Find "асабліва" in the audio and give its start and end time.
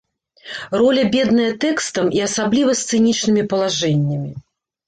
2.31-2.71